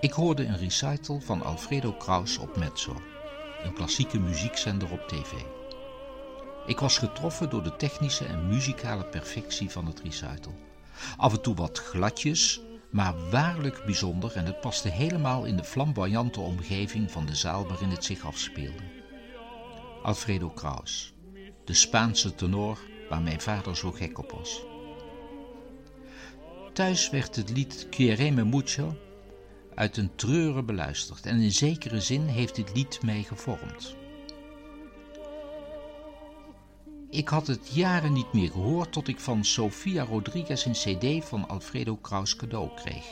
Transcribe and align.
Ik 0.00 0.12
hoorde 0.12 0.44
een 0.44 0.58
recital 0.58 1.20
van 1.20 1.42
Alfredo 1.42 1.92
Kraus 1.92 2.38
op 2.38 2.56
Mezzo, 2.56 3.02
een 3.62 3.72
klassieke 3.72 4.18
muziekzender 4.18 4.92
op 4.92 5.08
tv. 5.08 5.32
Ik 6.66 6.78
was 6.78 6.98
getroffen 6.98 7.50
door 7.50 7.62
de 7.62 7.76
technische 7.76 8.24
en 8.24 8.48
muzikale 8.48 9.04
perfectie 9.04 9.70
van 9.70 9.86
het 9.86 10.00
recital. 10.00 10.54
Af 11.16 11.32
en 11.32 11.42
toe 11.42 11.54
wat 11.54 11.78
gladjes, 11.78 12.60
maar 12.90 13.30
waarlijk 13.30 13.84
bijzonder 13.84 14.36
en 14.36 14.44
het 14.44 14.60
paste 14.60 14.88
helemaal 14.88 15.44
in 15.44 15.56
de 15.56 15.64
flamboyante 15.64 16.40
omgeving 16.40 17.10
van 17.10 17.26
de 17.26 17.34
zaal 17.34 17.68
waarin 17.68 17.90
het 17.90 18.04
zich 18.04 18.24
afspeelde. 18.24 18.82
Alfredo 20.02 20.50
Kraus, 20.50 21.14
de 21.64 21.74
Spaanse 21.74 22.34
tenor 22.34 22.78
waar 23.08 23.22
mijn 23.22 23.40
vader 23.40 23.76
zo 23.76 23.92
gek 23.92 24.18
op 24.18 24.30
was. 24.30 24.62
Thuis 26.72 27.10
werd 27.10 27.36
het 27.36 27.50
lied 27.50 27.86
Quiereme 27.90 28.44
Mucho 28.44 28.96
uit 29.74 29.96
een 29.96 30.14
treuren 30.14 30.66
beluisterd 30.66 31.26
en 31.26 31.40
in 31.40 31.52
zekere 31.52 32.00
zin 32.00 32.26
heeft 32.26 32.54
dit 32.54 32.74
lied 32.74 33.02
mij 33.02 33.22
gevormd. 33.22 33.96
Ik 37.10 37.28
had 37.28 37.46
het 37.46 37.74
jaren 37.74 38.12
niet 38.12 38.32
meer 38.32 38.50
gehoord 38.50 38.92
tot 38.92 39.08
ik 39.08 39.20
van 39.20 39.44
Sofia 39.44 40.04
Rodriguez 40.04 40.64
een 40.64 40.72
cd 40.72 41.24
van 41.28 41.48
Alfredo 41.48 41.96
Kraus 41.96 42.36
cadeau 42.36 42.70
kreeg. 42.74 43.04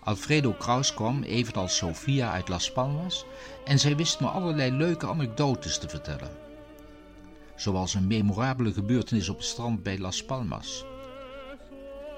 Alfredo 0.00 0.52
Kraus 0.52 0.94
kwam, 0.94 1.22
evenals 1.22 1.76
Sofia, 1.76 2.32
uit 2.32 2.48
Las 2.48 2.72
Palmas 2.72 3.24
en 3.64 3.78
zij 3.78 3.96
wist 3.96 4.20
me 4.20 4.26
allerlei 4.26 4.70
leuke 4.70 5.06
anekdotes 5.06 5.78
te 5.78 5.88
vertellen. 5.88 6.30
Zoals 7.56 7.94
een 7.94 8.06
memorabele 8.06 8.72
gebeurtenis 8.72 9.28
op 9.28 9.36
het 9.36 9.46
strand 9.46 9.82
bij 9.82 9.98
Las 9.98 10.24
Palmas. 10.24 10.84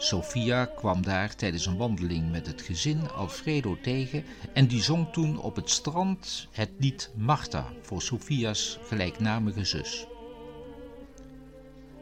Sofia 0.03 0.64
kwam 0.64 1.03
daar 1.03 1.34
tijdens 1.36 1.67
een 1.67 1.77
wandeling 1.77 2.31
met 2.31 2.47
het 2.47 2.62
gezin 2.62 3.11
Alfredo 3.11 3.78
tegen 3.83 4.25
en 4.53 4.67
die 4.67 4.83
zong 4.83 5.12
toen 5.12 5.39
op 5.39 5.56
het 5.56 5.70
strand 5.70 6.48
het 6.53 6.70
lied 6.78 7.11
Marta 7.17 7.72
voor 7.83 8.03
Sofia's 8.03 8.78
gelijknamige 8.84 9.64
zus. 9.64 10.06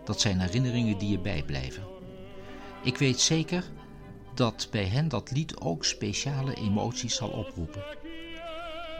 Dat 0.04 0.20
zijn 0.20 0.40
herinneringen 0.40 0.98
die 0.98 1.10
je 1.10 1.18
bijblijven. 1.18 1.82
Ik 2.82 2.96
weet 2.96 3.20
zeker 3.20 3.64
dat 4.34 4.68
bij 4.70 4.86
hen 4.86 5.08
dat 5.08 5.30
lied 5.30 5.60
ook 5.60 5.84
speciale 5.84 6.54
emoties 6.54 7.14
zal 7.14 7.28
oproepen. 7.28 7.84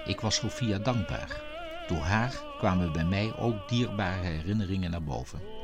Ik 0.05 0.21
was 0.21 0.35
Sofia 0.35 0.79
dankbaar. 0.79 1.43
Door 1.89 1.99
haar 1.99 2.43
kwamen 2.59 2.93
bij 2.93 3.05
mij 3.05 3.37
ook 3.37 3.69
dierbare 3.69 4.27
herinneringen 4.27 4.91
naar 4.91 5.03
boven. 5.03 5.60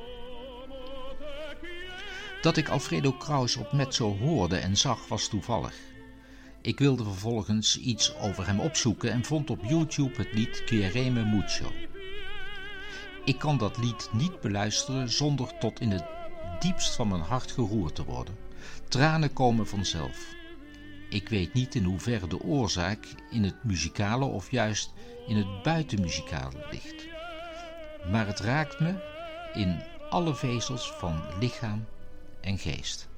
Dat 2.46 2.56
ik 2.56 2.68
Alfredo 2.68 3.12
Kraus 3.12 3.56
op 3.56 3.72
Mezzo 3.72 4.16
hoorde 4.16 4.56
en 4.56 4.76
zag 4.76 5.08
was 5.08 5.28
toevallig. 5.28 5.74
Ik 6.62 6.78
wilde 6.78 7.04
vervolgens 7.04 7.78
iets 7.78 8.16
over 8.16 8.46
hem 8.46 8.60
opzoeken 8.60 9.12
en 9.12 9.24
vond 9.24 9.50
op 9.50 9.64
YouTube 9.64 10.16
het 10.16 10.32
lied 10.32 10.64
Quiereme 10.64 11.24
Mucho. 11.24 11.72
Ik 13.24 13.38
kan 13.38 13.58
dat 13.58 13.78
lied 13.78 14.08
niet 14.12 14.40
beluisteren 14.40 15.10
zonder 15.10 15.58
tot 15.58 15.80
in 15.80 15.90
het 15.90 16.04
diepst 16.58 16.94
van 16.94 17.08
mijn 17.08 17.20
hart 17.20 17.52
geroerd 17.52 17.94
te 17.94 18.04
worden. 18.04 18.36
Tranen 18.88 19.32
komen 19.32 19.66
vanzelf. 19.66 20.34
Ik 21.10 21.28
weet 21.28 21.52
niet 21.52 21.74
in 21.74 21.84
hoeverre 21.84 22.26
de 22.26 22.42
oorzaak 22.42 23.06
in 23.30 23.44
het 23.44 23.64
muzikale 23.64 24.24
of 24.24 24.50
juist 24.50 24.92
in 25.26 25.36
het 25.36 25.62
buitenmuzikale 25.62 26.66
ligt. 26.70 27.06
Maar 28.10 28.26
het 28.26 28.40
raakt 28.40 28.80
me 28.80 28.94
in 29.52 29.82
alle 30.10 30.34
vezels 30.34 30.92
van 30.92 31.22
lichaam 31.40 31.86
en 32.46 32.58
geest. 32.58 33.08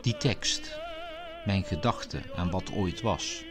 Die 0.00 0.16
tekst, 0.16 0.78
mijn 1.44 1.64
gedachte 1.64 2.22
aan 2.36 2.50
wat 2.50 2.72
ooit 2.72 3.00
was. 3.00 3.44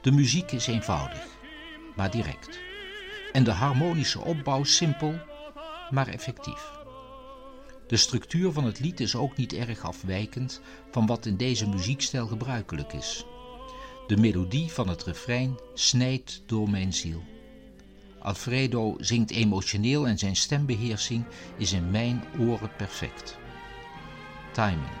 De 0.00 0.10
muziek 0.10 0.52
is 0.52 0.66
eenvoudig, 0.66 1.26
maar 1.96 2.10
direct. 2.10 2.58
En 3.32 3.44
de 3.44 3.50
harmonische 3.50 4.20
opbouw 4.20 4.64
simpel, 4.64 5.18
maar 5.90 6.08
effectief. 6.08 6.70
De 7.86 7.96
structuur 7.96 8.52
van 8.52 8.64
het 8.64 8.80
lied 8.80 9.00
is 9.00 9.16
ook 9.16 9.36
niet 9.36 9.52
erg 9.52 9.84
afwijkend 9.84 10.60
van 10.90 11.06
wat 11.06 11.26
in 11.26 11.36
deze 11.36 11.68
muziekstijl 11.68 12.26
gebruikelijk 12.26 12.92
is. 12.92 13.24
De 14.06 14.16
melodie 14.16 14.72
van 14.72 14.88
het 14.88 15.04
refrein 15.04 15.58
snijdt 15.74 16.42
door 16.46 16.70
mijn 16.70 16.92
ziel. 16.92 17.22
Alfredo 18.18 18.94
zingt 18.98 19.30
emotioneel 19.30 20.06
en 20.06 20.18
zijn 20.18 20.36
stembeheersing 20.36 21.24
is 21.56 21.72
in 21.72 21.90
mijn 21.90 22.24
oren 22.38 22.70
perfect. 22.76 23.38
Timing, 24.52 24.98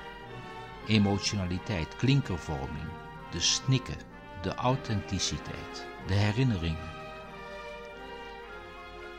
emotionaliteit, 0.86 1.96
klinkervorming, 1.96 2.88
de 3.30 3.40
snikken, 3.40 3.96
de 4.42 4.54
authenticiteit, 4.54 5.86
de 6.06 6.14
herinneringen. 6.14 6.96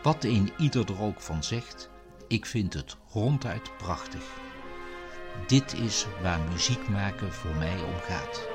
Wat 0.03 0.23
een 0.23 0.51
ieder 0.57 0.89
er 0.91 1.01
ook 1.01 1.21
van 1.21 1.43
zegt, 1.43 1.89
ik 2.27 2.45
vind 2.45 2.73
het 2.73 2.97
ronduit 3.11 3.77
prachtig. 3.77 4.23
Dit 5.47 5.73
is 5.73 6.05
waar 6.21 6.39
muziek 6.51 6.89
maken 6.89 7.33
voor 7.33 7.55
mij 7.55 7.83
om 7.83 7.99
gaat. 8.01 8.47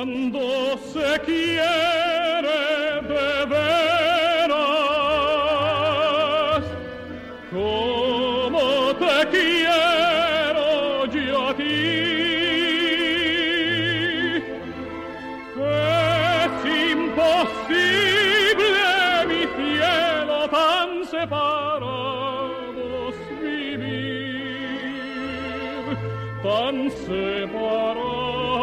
Cuando 0.00 0.40
se 0.94 1.10
quiere 1.26 2.62
de 3.02 3.28
veras, 3.50 4.62
como 7.50 8.64
te 8.96 9.16
quiero 9.30 11.04
yo 11.04 11.48
a 11.48 11.50
ti, 11.54 11.80
es 15.68 16.54
imposible, 16.94 18.86
mi 19.28 19.42
cielo, 19.54 20.38
tan 20.48 20.88
separados 21.10 23.14
vivir, 23.42 24.86
tan 26.42 26.76
separados. 26.90 28.59